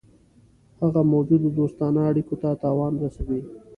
هغه 0.81 1.01
موجودو 1.13 1.47
دوستانه 1.59 1.99
اړېکو 2.09 2.35
ته 2.41 2.49
تاوان 2.63 2.93
رسوي. 3.03 3.41